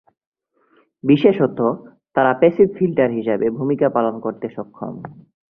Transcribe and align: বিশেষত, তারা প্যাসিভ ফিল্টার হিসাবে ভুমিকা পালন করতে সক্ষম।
বিশেষত, 1.03 1.59
তারা 2.15 2.31
প্যাসিভ 2.33 2.67
ফিল্টার 2.77 3.09
হিসাবে 3.11 3.45
ভুমিকা 3.49 3.87
পালন 3.89 4.15
করতে 4.19 4.47
সক্ষম। 4.49 4.93